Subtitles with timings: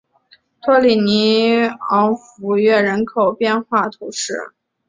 [0.63, 1.53] 托里尼
[1.91, 4.55] 昂弗约人口变化图示